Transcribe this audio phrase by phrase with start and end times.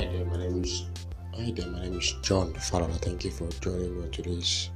[0.00, 0.86] Hi there, my name is
[1.34, 2.98] Hi there, my name is John Falala.
[3.02, 4.70] Thank you for joining me on today's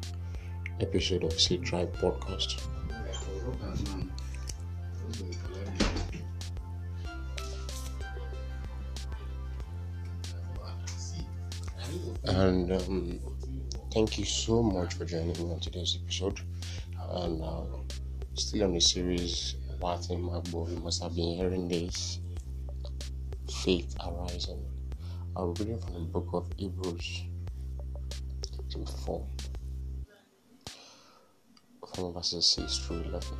[0.83, 2.61] episode of Seed Drive Podcast.
[12.25, 13.19] And um,
[13.95, 16.39] thank you so much for joining me on today's episode.
[17.09, 17.63] And uh,
[18.35, 22.21] still on the series, What in my boy, must have been hearing this
[23.49, 24.74] faith arising.
[25.37, 27.25] I'm reading from the book of Hebrews,
[28.71, 29.27] chapter 4,
[31.93, 33.39] from verses 6 through 11.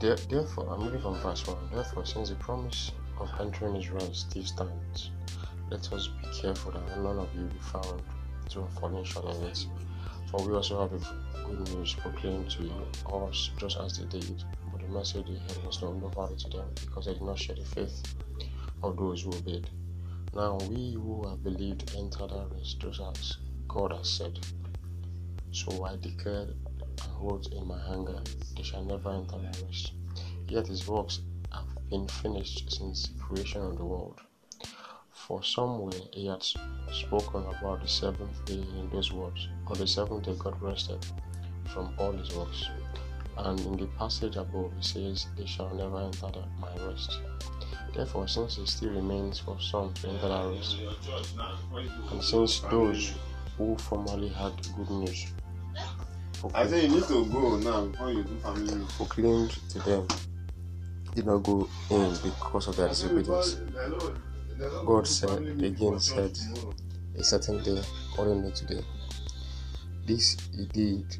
[0.00, 1.56] Therefore, I'm reading from verse 1.
[1.72, 5.10] Therefore, since the promise of entering his rest still stands,
[5.70, 8.02] let us be careful that none of you be found
[8.48, 9.66] to have fallen short of it.
[10.30, 14.42] For we also have a good news proclaimed to you, us, just as they did.
[14.72, 17.38] But the message they heard was not no value to them, because they did not
[17.38, 18.02] share the faith
[18.82, 19.68] of those who obeyed.
[20.34, 23.36] Now we who have believed enter that rest, just as
[23.68, 24.38] God has said.
[25.52, 26.54] So I declared
[27.04, 28.20] and wrote in my anger,
[28.56, 29.92] they shall never enter my rest.
[30.48, 31.20] Yet his works
[31.52, 34.20] have been finished since the creation of the world.
[35.12, 39.48] For somewhere he had spoken about the seventh day in those words.
[39.66, 41.06] On the seventh day God rested
[41.72, 42.68] from all his works.
[43.36, 47.20] And in the passage above he says, They shall never enter my rest.
[47.94, 50.76] Therefore, since it still remains for some to enter that rest,
[52.10, 53.12] and since those
[53.56, 55.26] who formerly had good news
[56.54, 58.84] I say you need to go now before you do family.
[58.96, 60.06] proclaimed to them
[61.14, 63.58] did not go in because of their disobedience.
[64.86, 66.38] God said, again said,
[67.18, 68.82] a certain day, accordingly today.
[70.06, 71.16] This he did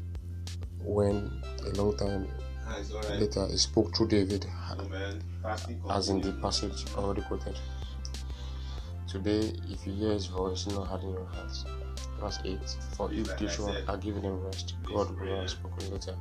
[0.83, 2.27] when a long time
[2.67, 2.77] ah,
[3.11, 4.45] later he spoke through David,
[4.79, 7.57] oh, as in the passage already quoted.
[9.07, 11.65] Today, if you hear his voice, not harden your hearts.
[12.21, 12.59] Verse 8
[12.95, 16.15] For if Joshua are given rest, God will have spoken later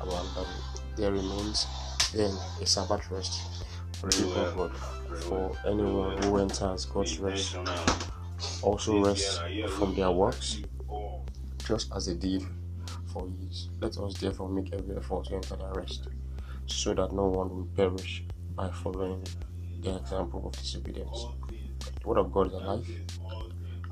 [0.00, 0.46] about them.
[0.96, 1.66] There remains
[2.12, 3.64] then a Sabbath rest.
[4.00, 4.72] For the people of God.
[5.22, 7.56] For anyone who enters God's rest
[8.62, 9.40] also rests
[9.78, 10.60] from their works,
[11.66, 12.42] just as they did
[13.12, 13.68] for years.
[13.80, 16.08] Let us therefore make every effort to enter that rest,
[16.66, 18.24] so that no one will perish
[18.54, 19.24] by following
[19.80, 21.26] the example of disobedience.
[22.02, 22.88] The word of God is alive,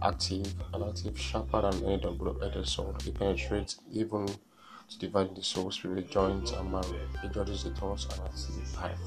[0.03, 3.07] active, and active, sharper than any double-edged sword.
[3.07, 7.01] It penetrates even to dividing the soul, spirit, joints, and marrow.
[7.23, 8.99] It judges the thoughts and acts the path.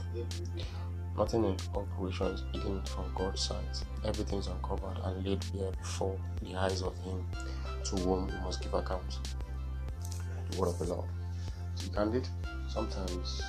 [1.18, 3.84] Nothing in all creation is hidden from God's sight.
[4.04, 7.26] Everything is uncovered and laid bare before the eyes of Him
[7.86, 9.20] to whom we must give account.
[10.52, 11.10] The word of the Lord.
[11.78, 12.28] To be candid,
[12.70, 13.42] sometimes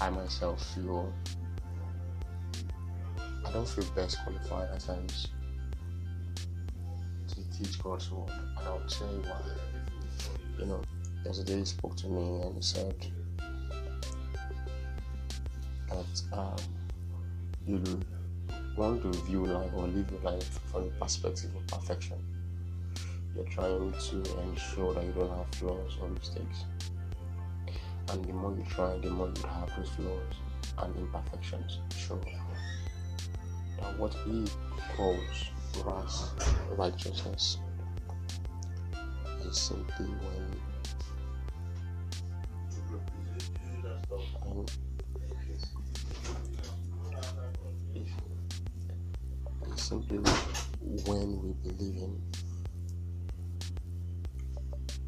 [0.00, 1.12] I myself feel
[3.44, 5.28] I don't feel best qualified at times
[7.58, 9.40] teach God's word, and I'll tell you why.
[10.58, 10.82] You know,
[11.24, 12.94] yesterday he spoke to me and he said
[15.88, 16.56] that um,
[17.66, 18.00] you
[18.76, 22.16] want to view life or live your life from the perspective of perfection.
[23.34, 26.64] You're trying to ensure that you don't have flaws or mistakes.
[28.10, 30.34] And the more you try, the more you have those flaws
[30.78, 32.20] and imperfections show.
[33.80, 34.46] That what he
[34.96, 35.50] calls
[35.84, 37.58] wrath, righteousness
[39.44, 40.60] is simply when
[44.48, 44.70] and
[49.74, 50.18] is simply
[51.06, 52.22] when we believe him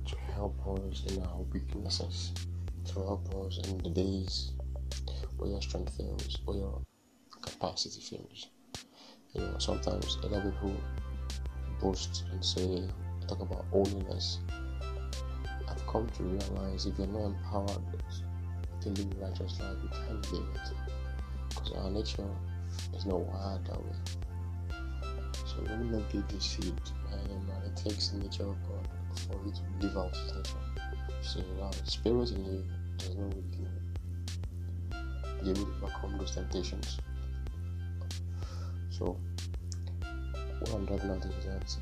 [0.06, 2.32] to help us in our weaknesses,
[2.84, 4.52] to help us in the days
[5.36, 6.82] where your strength fails, where your
[7.42, 8.48] capacity fails.
[9.34, 10.76] You know, sometimes other people
[11.80, 12.82] boast and say,
[13.28, 14.40] talk about holiness.
[15.68, 17.82] I've come to realize if you're not empowered
[18.80, 20.72] to live a righteous life, you can't live it.
[21.48, 22.28] Because our nature
[22.96, 23.96] is not wired that way.
[25.46, 29.52] So let me not be deceived um, it takes the nature of God for you
[29.52, 30.58] to live out His nature.
[31.22, 32.64] So now, the spirit in you
[32.98, 33.44] does not really
[35.42, 37.00] be able to overcome those temptations.
[39.00, 39.16] So,
[40.58, 41.78] what I'm driving at is that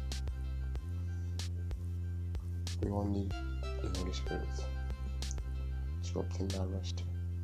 [2.80, 3.34] we all need
[3.82, 4.46] the Holy Spirit
[6.04, 7.02] to obtain that rest.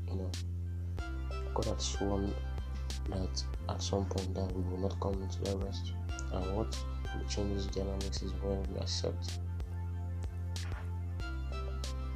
[0.08, 0.30] You know,
[1.54, 2.32] God has sworn
[3.10, 5.92] that at some point that we will not come into that rest.
[6.32, 6.78] And what
[7.28, 9.40] changes dynamics is when we accept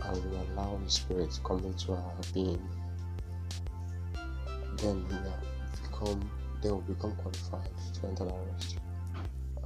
[0.05, 2.63] and we allow the Spirit to come into our being.
[4.77, 5.17] Then we
[5.89, 6.31] become
[6.63, 8.79] then will become qualified to enter that rest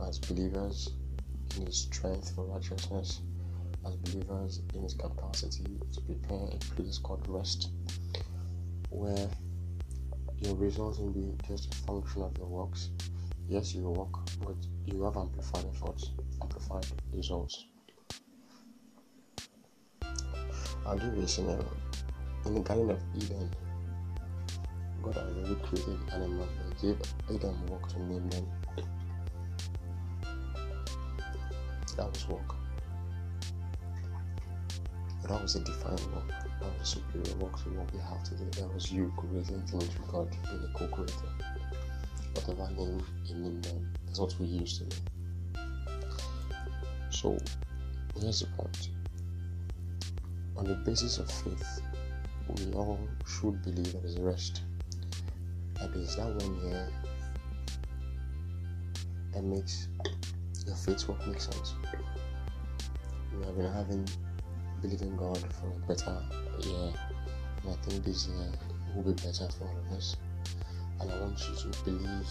[0.09, 0.91] as believers
[1.56, 3.21] in His strength for righteousness,
[3.87, 7.71] as believers in His capacity to prepare a place called rest,
[8.91, 9.29] where
[10.39, 12.91] your results will be just a function of your works.
[13.49, 14.12] Yes, you work,
[14.44, 14.56] but
[14.87, 16.11] you have amplified efforts,
[16.41, 17.67] amplified results.
[20.85, 21.67] I'll give you a scenario.
[22.47, 23.49] In the Garden of Eden,
[25.02, 26.49] God had already created animals,
[26.81, 28.46] He gave Adam work to name them.
[31.96, 32.54] That was work.
[35.28, 36.28] That was a defined work.
[36.60, 38.49] That was superior work to what we have today.
[38.60, 41.14] That was you creating things with God, being a co-creator.
[42.34, 44.96] Whatever name you name them, that's what we use today.
[47.10, 47.37] So
[48.19, 48.88] here's the point.
[50.56, 51.82] On the basis of faith,
[52.48, 54.62] we all should believe there is rest.
[55.94, 56.88] Is that one year
[59.32, 59.88] that makes
[60.67, 61.75] your faith work make sense.
[63.37, 64.08] We have been having
[64.81, 66.23] believing God for a better
[66.61, 66.93] year,
[67.62, 68.52] and I think this year
[68.94, 70.17] will be better for all of us.
[71.00, 72.29] And I want you to believe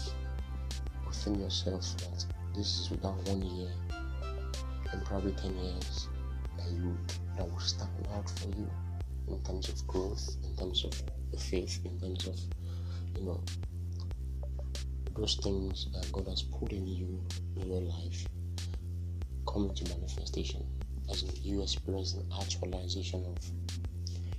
[1.06, 2.26] within yourself that
[2.56, 3.70] this is without one year
[4.92, 6.08] and probably 10 years
[6.58, 6.96] that you
[7.36, 8.68] that will stand out for you
[9.28, 12.36] in terms of growth, in terms of faith, in terms of
[13.16, 13.42] you know
[15.16, 17.22] those things that God has put in you
[17.56, 18.26] in your life
[19.46, 20.64] coming to manifestation
[21.10, 23.36] as you experience the actualization of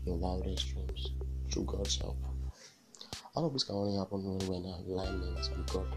[0.06, 1.12] your wildest dreams
[1.52, 2.18] through God's help.
[3.36, 5.88] All of this can only happen when we're in alignment with God.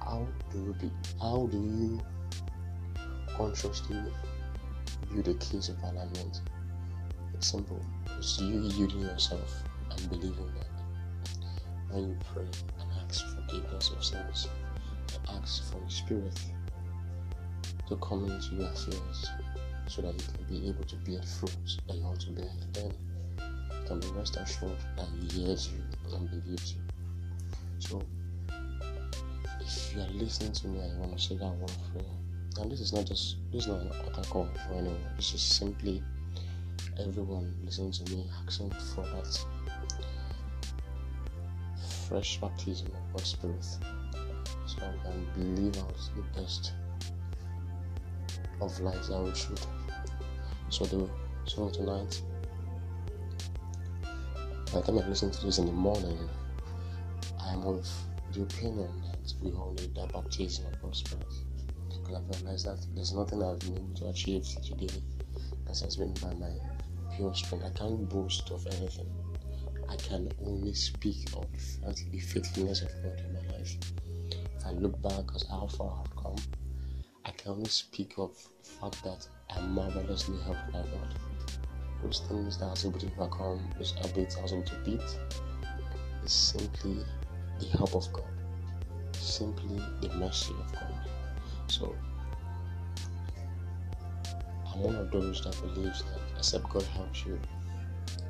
[0.00, 0.90] How do you be
[1.20, 2.00] how do you
[3.36, 4.00] consciously
[5.10, 6.40] view the case of alignment?
[7.34, 7.84] It's simple.
[8.18, 10.73] It's you yielding yourself and believing that
[11.94, 12.42] when you pray
[12.80, 14.48] and ask forgiveness of sins,
[15.14, 16.40] and ask for the Spirit
[17.88, 19.30] to come into your affairs
[19.86, 21.54] so that you can be able to bear fruit
[21.88, 22.92] and want to bear, then
[23.38, 26.80] you can be rest assured that He hears you and believes you.
[27.78, 28.02] So,
[29.60, 32.10] if you are listening to me and you want to say that one prayer,
[32.60, 34.98] and this is not just this is not an altar call for anyone.
[35.16, 36.02] This is simply
[36.98, 39.44] everyone listening to me asking for that
[42.08, 43.64] fresh baptism of God's Spirit,
[44.66, 46.72] so I can believe out the best
[48.60, 49.60] of life that we should.
[50.68, 51.08] So the
[51.46, 52.22] so tonight,
[54.72, 56.18] by the time I listen to this in the morning,
[57.40, 57.88] I am of
[58.32, 61.26] the opinion that we all need that baptism of God's Spirit.
[61.88, 64.88] Because I've realized that there's nothing I've been able to achieve today
[65.66, 66.52] that has been by my
[67.14, 67.64] pure strength.
[67.64, 69.06] I can't boast of anything.
[69.88, 71.46] I can only speak of
[72.10, 73.76] the faithfulness of God in my life.
[74.30, 76.36] If I look back at how far I've come,
[77.24, 78.30] I can only speak of
[78.62, 81.14] the fact that I'm marvelously helped by God.
[82.02, 85.18] Those things that I was able to overcome, those habits I was able to beat,
[86.24, 86.98] is simply
[87.58, 88.24] the help of God,
[89.12, 91.08] simply the mercy of God.
[91.66, 91.94] So,
[94.72, 97.38] I'm one of those that believes that except God helps you,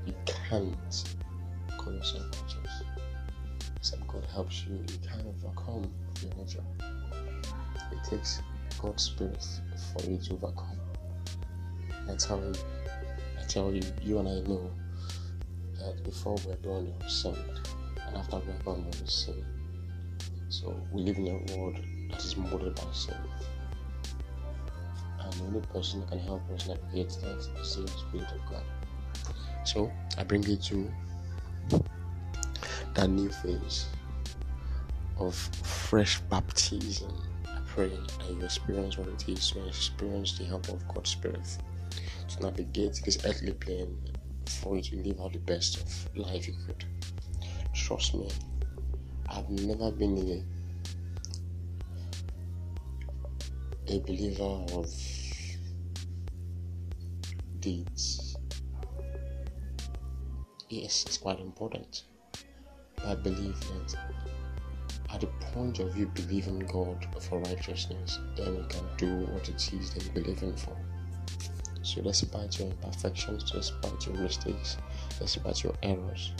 [0.07, 1.05] you can't
[1.85, 2.83] call yourself righteous.
[3.77, 5.91] Except God helps you, you can't overcome
[6.23, 6.65] your nature.
[7.93, 8.41] It takes
[8.81, 9.47] God's Spirit
[9.93, 10.79] for you to overcome.
[12.07, 14.71] That's how I tell you, you and I know
[15.79, 17.61] that before we're born, we were sinned,
[18.07, 19.45] and after we're born, we are sin.
[20.49, 21.77] So we live in a world
[22.11, 23.17] that is molded by sin.
[25.21, 28.63] And the only person that can help us navigate that is the Spirit of God.
[29.65, 30.91] So I bring you to
[32.95, 33.87] that new phase
[35.19, 37.13] of fresh baptism.
[37.47, 41.59] I pray that you experience what it is to experience the help of God's Spirit
[42.29, 43.97] to navigate this earthly plane
[44.47, 46.85] for you to live out the best of life you could.
[47.75, 48.29] Trust me,
[49.29, 50.47] I've never been in
[53.89, 54.87] a believer of
[57.61, 58.24] deeds.
[60.75, 62.03] Yes, it's quite important.
[63.07, 63.95] I believe that
[65.09, 69.73] at the point of you believing God for righteousness, then you can do what it
[69.73, 70.77] is that you believe in for.
[71.83, 74.77] So despite your imperfections, despite your mistakes,
[75.21, 76.33] despite your errors,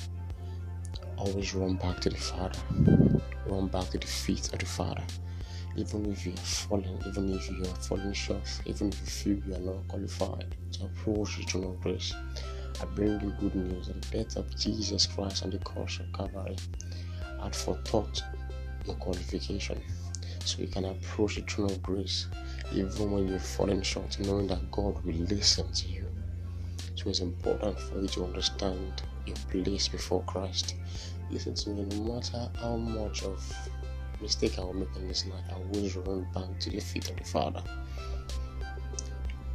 [1.17, 2.59] always run back to the Father.
[3.47, 5.05] Run back to the feet of the Father.
[5.77, 9.49] Even if you are falling, even if you are falling short, even if you feel
[9.49, 12.13] you are not qualified to approach the throne of grace,
[12.81, 16.57] I bring you good news the death of Jesus Christ on the cross of Calvary
[17.43, 18.23] had forethought
[18.87, 19.81] your qualification
[20.45, 22.27] so you can approach the throne of grace
[22.73, 26.07] even when you're falling short, knowing that God will listen to you.
[26.97, 30.75] So it's important for you to understand your place before Christ.
[31.31, 33.53] Listen to me, no matter how much of
[34.21, 37.17] mistake I will make in this life, I always run back to the feet of
[37.17, 37.63] the Father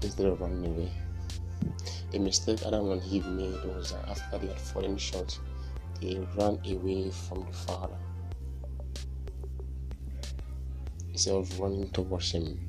[0.02, 0.92] instead of running away.
[2.12, 5.40] The mistake Adam and Eve made was that after they had fallen short,
[6.02, 7.98] they ran away from the Father
[11.14, 12.60] instead of running towards Him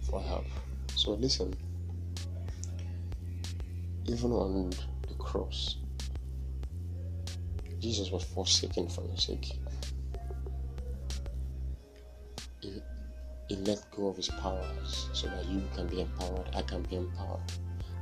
[0.00, 0.46] for help.
[0.94, 1.56] So, listen,
[4.06, 4.70] even on
[5.08, 5.76] the cross,
[7.80, 9.58] Jesus was forsaken for your sake.
[13.48, 16.96] He let go of his powers so that you can be empowered, I can be
[16.96, 17.40] empowered.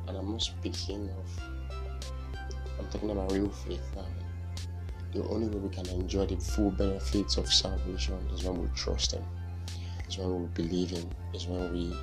[0.06, 1.42] And I'm not speaking of,
[2.78, 4.06] I'm talking about real faith now.
[5.12, 9.12] The only way we can enjoy the full benefits of salvation is when we trust
[9.12, 9.24] Him,
[10.08, 11.94] is when we believe Him, is when we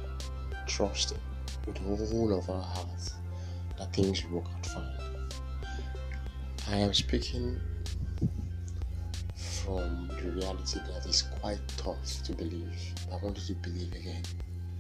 [0.68, 1.20] trust Him
[1.66, 3.14] with all of our hearts
[3.78, 5.30] that things will work out fine.
[6.68, 7.60] I am speaking
[9.70, 12.74] from the reality that is quite tough to believe.
[13.12, 14.24] I want you to believe again.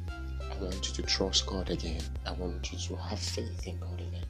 [0.10, 2.02] I want you to trust God again.
[2.26, 4.26] I want you to have faith in God again.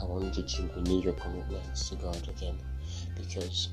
[0.00, 2.58] I want you to renew your commitments to God again
[3.16, 3.68] because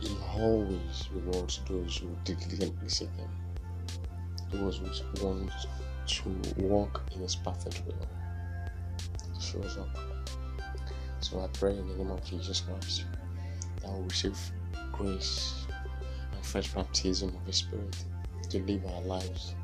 [0.00, 3.28] He always rewards those who diligently seek Him,
[4.50, 5.52] those who want
[6.06, 8.08] to walk in His perfect will.
[9.34, 9.94] He shows up.
[11.20, 13.04] So I pray in the name of Jesus Christ
[13.82, 14.38] that we receive
[14.92, 15.66] grace
[16.32, 17.96] and fresh baptism of the Spirit
[18.50, 19.54] to live our lives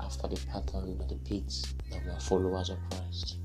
[0.00, 3.36] after the pattern the beats that we are followers of Christ.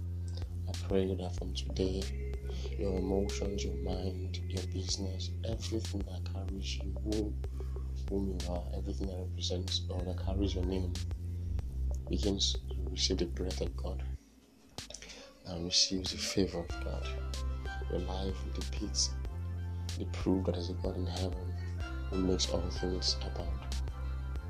[0.67, 2.03] I pray that from today,
[2.77, 7.33] your emotions, your mind, your business, everything that carries you, who,
[8.09, 10.93] whom you are, everything that represents or that carries your name,
[12.09, 14.03] begins to receive the breath of God
[15.47, 17.07] and receives the favor of God.
[17.91, 19.11] Your life depicts
[19.97, 21.53] the proof that is a God in heaven
[22.09, 23.49] who makes all things abound.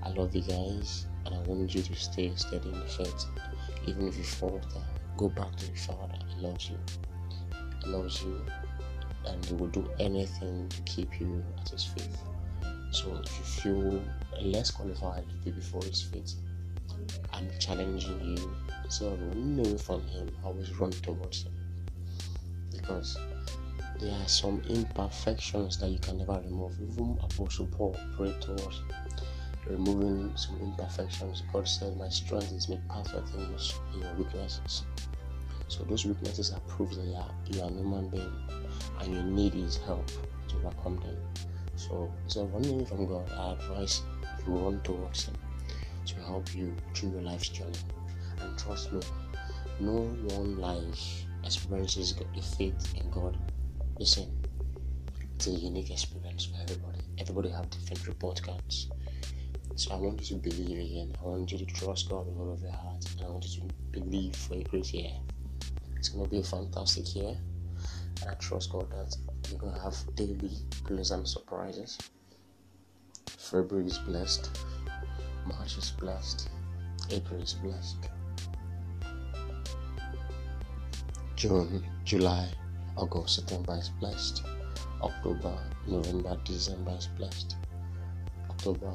[0.03, 3.25] I love you guys and I want you to stay steady in the faith.
[3.87, 4.81] Even if you falter,
[5.17, 6.17] go back to the Father.
[6.27, 6.77] He loves you.
[7.83, 8.41] He loves you
[9.25, 12.15] and he will do anything to keep you at his feet.
[12.91, 14.03] So if you feel
[14.41, 16.33] less qualified to be before his feet,
[17.31, 18.51] I'm challenging you
[19.01, 21.53] of running away from him, always run towards him.
[22.71, 23.17] Because
[24.03, 26.73] there are some imperfections that you can never remove.
[26.81, 28.81] Even Apostle Paul prayed towards
[29.65, 31.43] removing some imperfections.
[31.53, 34.83] God said, My strength is made perfect in your, weaknesses.
[35.69, 38.33] So those weaknesses are proof that you are, you are a human being
[38.99, 40.05] and you need his help
[40.49, 41.17] to overcome them.
[41.77, 44.01] So instead of running from God, uh, I advise
[44.45, 45.35] you run towards him
[46.07, 47.71] to help you through your life's journey.
[48.41, 49.01] And trust me,
[49.79, 50.01] no
[50.35, 53.37] one life experiences the faith in God
[54.01, 54.31] same.
[55.35, 56.99] It's a unique experience for everybody.
[57.19, 58.89] Everybody have different report cards.
[59.75, 61.15] So I want you to believe again.
[61.21, 63.05] I want you to trust God with all of your heart.
[63.17, 65.11] And I want you to believe for a great year.
[65.97, 67.35] It's gonna be a fantastic year.
[68.21, 69.15] And I trust God that
[69.49, 70.51] you're gonna have daily
[70.85, 71.97] pleasant surprises.
[73.25, 74.49] February is blessed.
[75.45, 76.49] March is blessed.
[77.11, 78.09] April is blessed.
[81.35, 82.47] June, July,
[82.95, 84.43] August, September is blessed.
[85.01, 85.57] October,
[85.87, 87.55] November, December is blessed.
[88.49, 88.93] October,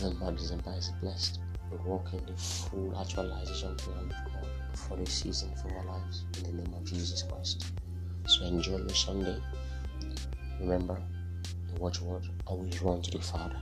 [0.00, 1.40] November, December is blessed.
[1.70, 6.24] We walk in the full actualization plan of God for this season for our lives
[6.38, 7.72] in the name of Jesus Christ.
[8.26, 9.38] So enjoy your Sunday.
[10.60, 11.00] Remember
[11.72, 13.60] the watchword always run to the Father.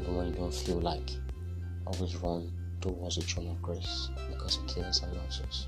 [0.00, 1.10] Even when you don't feel like
[1.86, 2.50] always run
[2.80, 5.66] towards the throne of grace because he cares and loves us.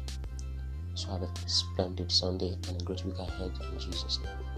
[0.95, 4.54] So have a splendid Sunday and a great week ahead in Jesus' name.